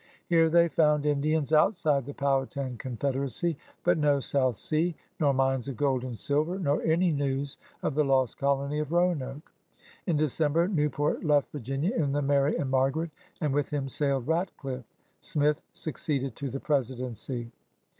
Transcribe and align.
Here 0.25 0.49
they 0.49 0.67
found 0.67 1.05
Indians 1.05 1.53
outside 1.53 2.07
the 2.07 2.13
Powhatan 2.15 2.77
Confederacy, 2.79 3.55
but 3.83 3.99
no 3.99 4.19
South 4.19 4.55
Sea, 4.57 4.95
nor 5.19 5.31
mines 5.31 5.67
of 5.67 5.77
gold 5.77 6.03
and 6.03 6.17
silver, 6.17 6.57
nor 6.57 6.81
any 6.81 7.11
news 7.11 7.59
of 7.83 7.93
the 7.93 8.03
lost 8.03 8.39
colony 8.39 8.79
of 8.79 8.91
Roanoke. 8.91 9.51
In 10.07 10.17
De 10.17 10.23
cember 10.25 10.67
Newport 10.73 11.23
left 11.23 11.51
Virginia 11.51 11.93
in 11.95 12.13
the 12.13 12.21
Mary 12.23 12.55
and 12.57 12.73
Margaret^ 12.73 13.11
and 13.41 13.53
with 13.53 13.69
him 13.69 13.87
sailed 13.87 14.25
Ratdiffe. 14.25 14.83
Smith 15.19 15.61
succeeded 15.71 16.35
to 16.37 16.49
the 16.49 16.59
presidency. 16.59 17.51